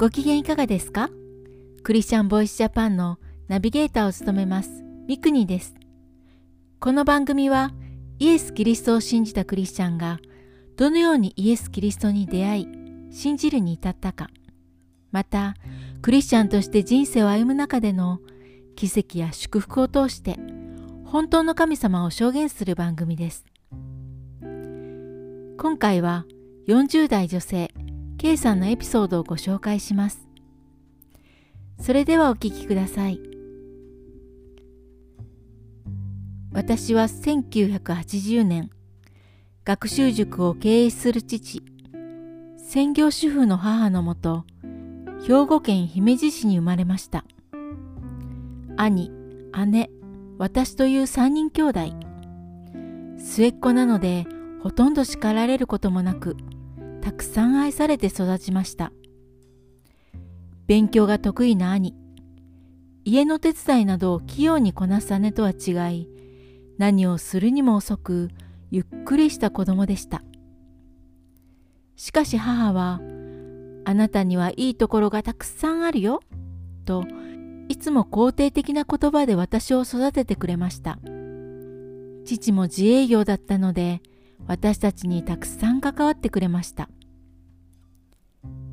[0.00, 1.10] ご機嫌いかがですか？
[1.82, 3.18] クリスチャンボイスジャパンの
[3.48, 5.74] ナビゲーターを務めますミクニです。
[6.78, 7.70] この番組は
[8.18, 10.18] イエス・キリストを信じたクリスチャンが
[10.78, 12.68] どのようにイエス・キリストに出会い
[13.10, 14.30] 信じるに至ったか
[15.12, 15.54] また
[16.00, 18.20] クリスチャンとして人生を歩む中での
[18.76, 20.38] 奇跡や祝福を通して
[21.04, 23.44] 本当の神様を証言する番組です。
[24.40, 26.24] 今回は
[26.68, 27.70] 40代女性
[28.20, 30.28] K さんのエピソードをご紹介します。
[31.80, 33.18] それではお聞きください。
[36.52, 38.68] 私は1980年、
[39.64, 41.62] 学習塾を経営する父、
[42.58, 44.44] 専業主婦の母のもと、
[45.26, 47.24] 兵庫県姫路市に生まれました。
[48.76, 49.10] 兄、
[49.66, 49.90] 姉、
[50.36, 51.80] 私という3人兄弟。
[53.16, 54.26] 末っ子なので、
[54.62, 56.36] ほとんど叱られることもなく、
[57.02, 58.92] たくさん愛されて育ちました。
[60.66, 61.94] 勉強が得意な兄、
[63.04, 66.08] 家の手伝いなどを器用にこなす姉とは違い、
[66.78, 68.28] 何をするにも遅く、
[68.70, 70.22] ゆっくりした子供でした。
[71.96, 73.00] しかし母は、
[73.84, 76.20] あなたにはいいところがたくさんあるよ、
[76.84, 77.04] と
[77.68, 80.98] いつも肯定的な言葉で私を育ててくれました。
[82.24, 84.02] 父も自営業だったので、
[84.46, 86.89] 私たちにたくさん関わってくれました。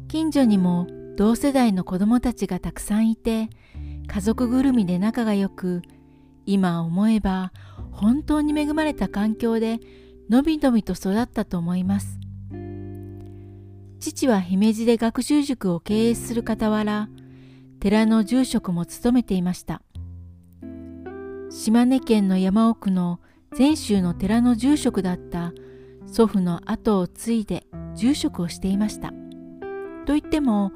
[0.08, 3.50] 近所にも同世代の子供たちがたくさんいて、
[4.08, 5.82] 家族ぐるみで仲が良く、
[6.46, 7.52] 今思えば
[7.92, 9.80] 本当に恵まれた環境で
[10.30, 12.20] のびのびと育ったと思います。
[14.00, 17.10] 父は姫路で学習塾を経営する傍ら、
[17.82, 19.82] 寺の住職も務めていました。
[21.50, 23.20] 島根県の山奥の
[23.56, 25.52] 禅宗の寺の住職だった
[26.06, 29.12] 祖父の後を継いで住職をしていました。
[30.08, 30.72] といっても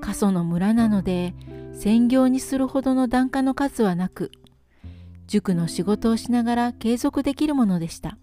[0.00, 1.34] 過疎の村なので
[1.74, 4.32] 専業にするほどの檀家の数はなく
[5.26, 8.16] 塾の仕事をしながら継続できるものでした。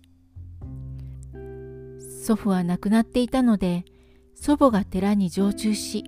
[2.26, 3.86] 祖父は亡くなっていたので
[4.34, 6.04] 祖母が寺に常駐し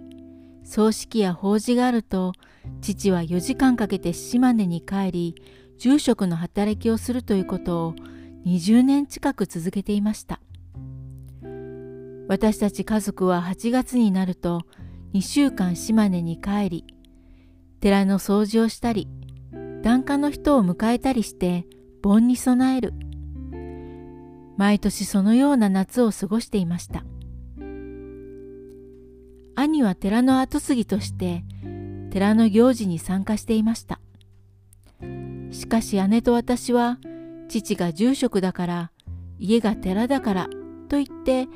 [0.63, 2.33] 葬式や法事があると
[2.81, 5.35] 父は4時間かけて島根に帰り
[5.77, 7.95] 住職の働きをするということを
[8.47, 10.41] 20年近く続けていました
[12.27, 14.61] 私たち家族は8月になると
[15.13, 16.85] 2週間島根に帰り
[17.79, 19.07] 寺の掃除をしたり
[19.81, 21.65] 檀家の人を迎えたりして
[22.01, 22.93] 盆に備える
[24.57, 27.05] 毎年そのような夏を過ごしていました
[29.55, 31.43] 兄は寺の跡継ぎとして
[32.11, 33.99] 寺の行事に参加していました。
[35.51, 36.99] しかし姉と私は
[37.47, 38.91] 父が住職だから
[39.39, 40.47] 家が寺だから
[40.89, 41.47] と言って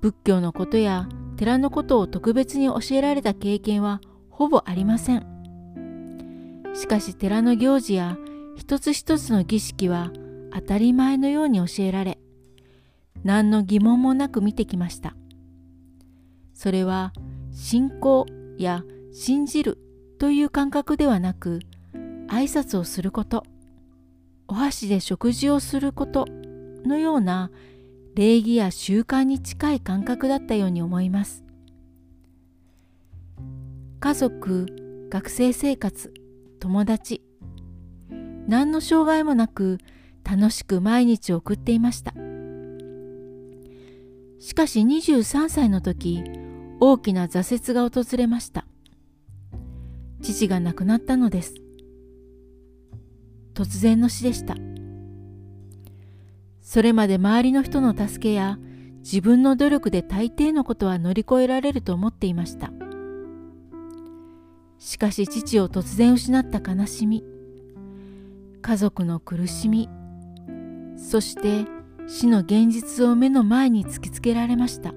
[0.00, 4.00] 仏教のことや寺のことを特別に教えられた経験は
[4.30, 5.26] ほぼありません。
[6.74, 8.16] しかし寺の行事や
[8.56, 10.12] 一つ一つの儀式は
[10.52, 12.18] 当たり前のように教えられ
[13.24, 15.16] 何の疑問もなく見てきました。
[16.54, 17.12] それは
[17.52, 18.26] 信仰
[18.58, 18.82] や
[19.12, 19.78] 信じる
[20.18, 21.60] という感覚ではなく
[22.28, 23.44] 挨拶をすること
[24.48, 26.26] お箸で食事をすること
[26.84, 27.50] のような
[28.18, 31.44] 礼儀や習慣に近い感覚だったように思います
[34.00, 34.66] 家族
[35.08, 36.12] 学生生活
[36.58, 37.22] 友達
[38.48, 39.78] 何の障害もなく
[40.24, 42.12] 楽しく毎日を送っていました
[44.40, 46.24] しかし23歳の時
[46.80, 48.64] 大きな挫折が訪れました。
[50.22, 51.54] 父が亡くなったのです。
[53.54, 54.54] 突然の死でした。
[56.68, 58.58] それまで周りの人の助けや
[58.98, 62.70] 自分の努力で大抵のことは乗り越えられると思っていました。
[64.78, 67.24] しかし父を突然失った悲しみ、
[68.60, 69.88] 家族の苦しみ、
[70.98, 71.64] そして
[72.06, 74.92] 死の現実を目の前に突きつけられました。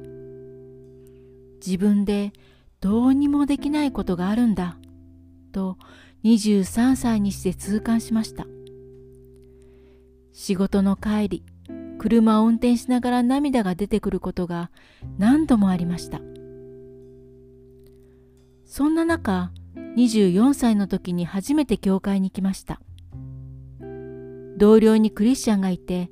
[1.65, 2.33] 自分で
[2.81, 4.77] どうにもできないことがあるんだ
[5.53, 5.77] と
[6.25, 8.47] 23歳にして痛感しました
[10.33, 11.43] 仕事の帰り
[12.01, 14.71] 車を運転しながら涙が出てくることが
[15.19, 16.19] 何度もありました。
[18.65, 19.51] そんな中
[19.97, 22.81] 24歳の時に初めて教会に来ました。
[24.57, 26.09] 同僚にクリスチャンがいて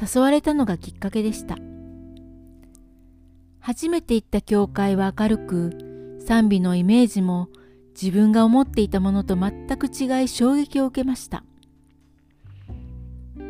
[0.00, 1.58] 誘われたのがきっかけでした。
[3.58, 7.48] 初めて行った教会は明るく、賛美のイメージも
[8.00, 11.42] 自分が思っていたものと全く違い衝撃を受けました。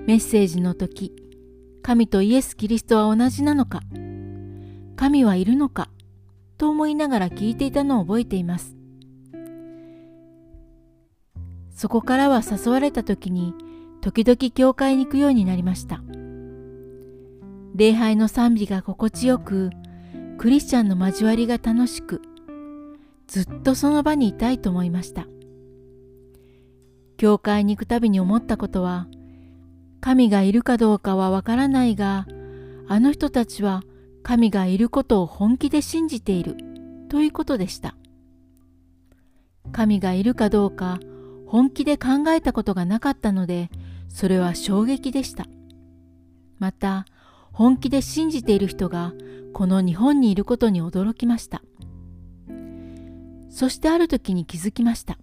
[0.07, 1.22] メッセージの時、
[1.83, 3.81] 神とイエス・キリストは同じなのか、
[4.97, 5.91] 神はいるのか、
[6.57, 8.77] と思いながら聞いていたのを覚えています。
[11.71, 13.55] そこからは誘われた時に
[14.01, 16.03] 時々教会に行くようになりました。
[17.75, 19.71] 礼拝の賛美が心地よく、
[20.39, 22.23] クリスチャンの交わりが楽しく、
[23.27, 25.27] ずっとその場にいたいと思いました。
[27.17, 29.09] 教会に行くたびに思ったことは、
[30.03, 32.27] 神がいるかどうかはわからないが、
[32.89, 33.85] あの人たちは
[34.25, 36.57] 神がいることを本気で信じている
[37.09, 37.95] ということでした。
[39.71, 40.99] 神がいるかどうか
[41.47, 43.71] 本気で考えたことがなかったので、
[44.09, 45.47] それは衝撃でした。
[46.59, 47.07] また、
[47.53, 49.13] 本気で信じている人が
[49.53, 51.63] この日本にいることに驚きました。
[53.51, 55.17] そしてある時に気づきました。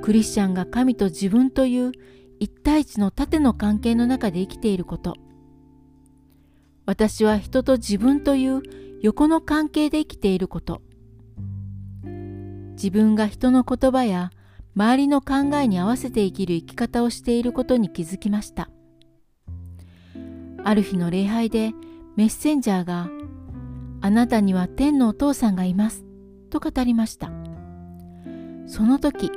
[0.00, 1.92] クリスチャンが神と自分という
[2.42, 5.14] 一対一の縦の関係の中で生きていること。
[6.86, 8.62] 私は人と自分という
[9.00, 10.82] 横の関係で生きていること。
[12.72, 14.32] 自分が人の言葉や
[14.74, 18.70] 周りの考えに合わせて生きる生き方をしていることに気づきました。
[20.64, 21.70] ある日の礼拝で
[22.16, 23.08] メッセンジャーが
[24.00, 26.04] あなたには天のお父さんがいます
[26.50, 27.30] と語りました。
[28.66, 29.30] その時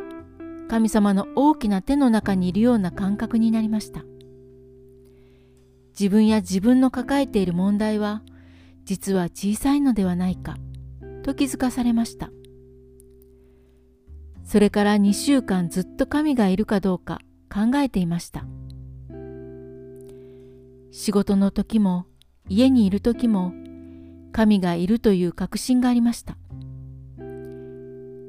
[0.67, 4.03] 神様の大きな手の中にいるような感覚になりました。
[5.97, 8.21] 自分や自分の抱えている問題は
[8.83, 10.57] 実は小さいのではないか
[11.23, 12.29] と気づかされました。
[14.44, 17.19] それから2週間ずっと神がいるかどうか
[17.51, 18.45] 考えていました。
[20.91, 22.06] 仕事の時も
[22.47, 23.53] 家にいる時も
[24.31, 26.38] 神がいるという確信がありました。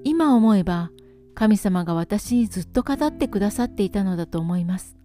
[0.04, 0.90] 今思えば
[1.36, 4.96] 神様が私にずっと語ってくださっていたのだと思います。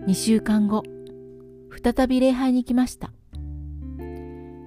[0.00, 0.82] 2週間後、
[1.82, 3.10] 再び礼拝に来ました。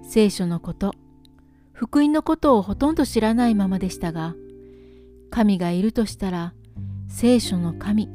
[0.02, 0.96] 聖書のこと、
[1.72, 4.34] 福音のことをほとんど知らないままでしたが、
[5.30, 6.56] 神がいるとしたら、
[7.08, 8.10] 聖書の神、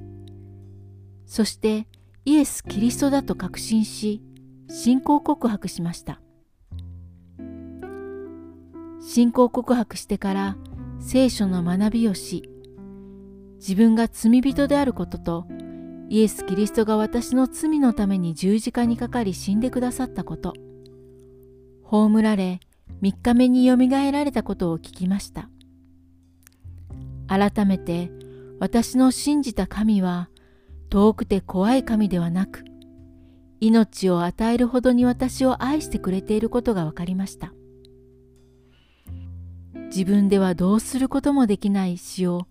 [1.24, 1.86] そして
[2.24, 4.20] イエス・キリストだと確信し、
[4.68, 6.20] 信仰告白しました。
[9.00, 10.56] 信仰告白してから
[11.06, 12.48] 聖書の学びをし、
[13.56, 15.46] 自分が罪人であることと、
[16.08, 20.54] イエス・キリストが私の罪のために十字架にかかり死んでくださったこと、
[21.82, 22.58] 葬られ
[23.02, 25.50] 3日目によみがえられたことを聞きました。
[27.28, 28.10] 改めて
[28.58, 30.30] 私の信じた神は
[30.88, 32.64] 遠くて怖い神ではなく、
[33.60, 37.52] 命を与えるほどに私を愛してくれていることが分かりました。
[39.94, 42.48] 自分ではどうすることもできない死を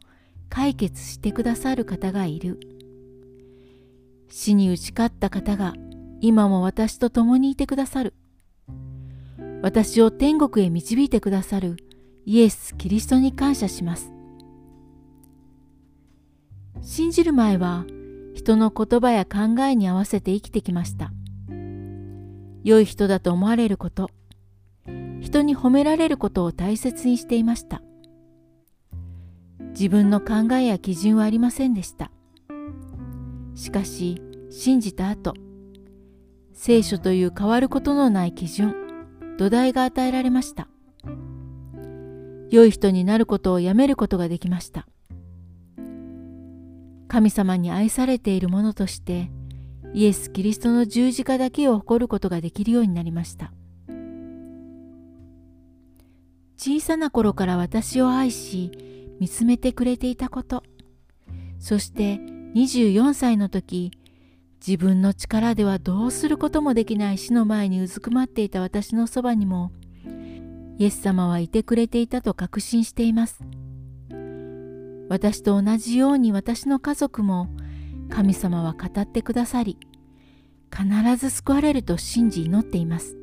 [0.47, 2.57] 解決してくださる方がいる。
[4.29, 5.73] 死に打ち勝った方が
[6.21, 8.13] 今も私と共にいてくださる。
[9.61, 11.75] 私を天国へ導いてくださる
[12.25, 14.13] イエス・キリストに感謝します。
[16.81, 17.85] 信じる前は
[18.33, 21.11] 人の言葉や考えに合わせて生きてきました。
[22.63, 24.09] 良い人だと思われること、
[25.19, 27.81] 人に褒められることを大切にしていました。
[29.71, 32.11] 自分の考えや基準はありませんでした。
[33.55, 35.33] しかし、信じた後、
[36.53, 38.75] 聖書という変わることのない基準、
[39.37, 40.67] 土台が与えられました。
[42.51, 44.87] 良い人になることをやめることができました。
[47.07, 49.29] 神様に愛されている者として
[49.93, 53.53] イエス・キリストの十字架だけを誇ることができるようになりました。
[56.57, 58.71] 小さな頃から私を愛し
[59.19, 60.63] 見つめてくれていたこと。
[61.59, 62.17] そして
[62.55, 63.91] 24歳の時
[64.65, 69.71] 自分の力ではどうすることもできない死の前にうずくまっていた私のそばにも
[70.77, 73.43] イエス様はいてくれていたと確信しています。
[75.09, 77.49] 私と同じように私の家族も
[78.09, 79.77] 神様は語ってくださり
[80.75, 83.22] 必ず救われると信じ祈っています。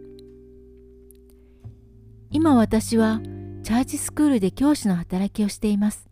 [2.32, 3.20] 今私は
[3.64, 6.08] チャーチスクールで教師の働きをしています。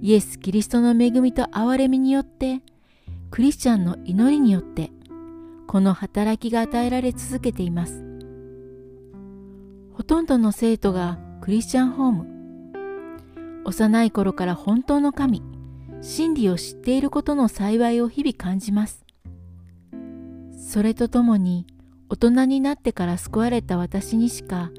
[0.00, 2.62] イエス・キリストの恵みと憐れみによって、
[3.30, 4.90] クリスチャンの祈りによって、
[5.66, 8.02] この働きが与えられ続けています。
[9.92, 13.62] ほとんどの生徒がクリスチャンホーム。
[13.66, 15.42] 幼い頃から本当の神、
[16.00, 19.04] 真理を知っていることの幸いを日々感じます。
[20.56, 21.66] それとともに、
[22.08, 24.70] 大人になってから救われた私にしか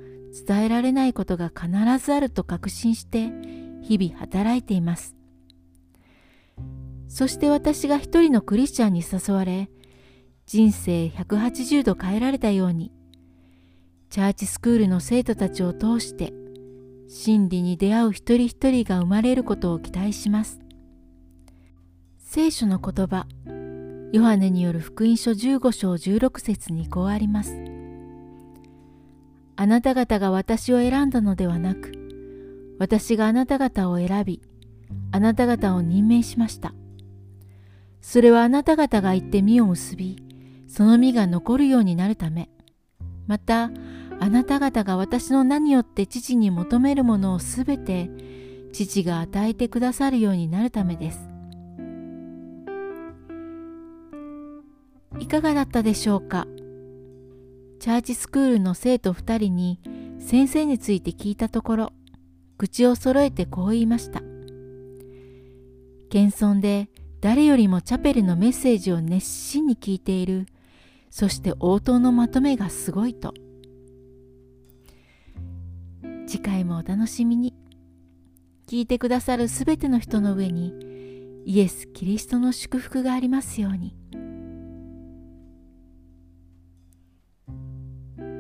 [0.46, 1.70] 伝えられないことが必
[2.04, 3.32] ずあると確信して
[3.82, 5.16] 日々働いています。
[7.08, 9.70] そして私が一人のクリスチャンに誘われ、
[10.46, 12.92] 人生180度変えられたように、
[14.10, 16.34] チャーチスクールの生徒たちを通して
[17.10, 20.60] 真理に出会う一人一人が生まれることを期待します。
[22.20, 23.26] 聖書の言葉、
[24.14, 27.77] ヨハネによる福音書15章16節にこうあります。
[29.60, 31.92] あなた方が私を選んだのではなく、
[32.80, 34.42] 私があなた方を選び、
[35.12, 36.76] あなた方を任命しました。
[38.00, 40.24] それはあなた方が行って実を結び、
[40.68, 42.50] その実が残るようになるため、
[43.26, 43.72] また、
[44.20, 48.10] あなた方が私の名によって父に求めるものをすべて
[48.74, 51.20] 父が与えてくださるようになるためです。
[55.20, 56.48] いかがだったでしょうか？
[57.80, 59.80] チャーチスクールの生徒2人に
[60.20, 61.94] 先生について聞いたところ、
[62.58, 64.22] 口を揃えてこう言いました。
[66.10, 66.90] 謙遜で
[67.22, 70.48] 誰よりもチャペルのメッセージを熱心に聞いている、
[71.10, 73.34] そして応答のまとめがすごいと。
[76.26, 77.54] 次回もお楽しみに。
[78.68, 80.74] 聞いてくださるすべての人の上に
[81.46, 83.96] イエス・キリストの祝福がありますように。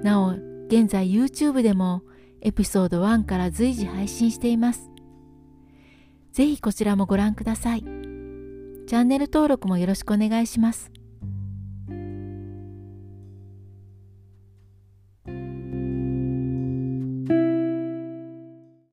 [0.08, 0.30] なお、
[0.68, 2.02] 現在 YouTube でも
[2.40, 4.90] エピソード1から随時配信しています。
[6.32, 7.82] ぜひこちらもご覧ください。
[7.82, 10.92] チャンネル登録もよろしくお願いします。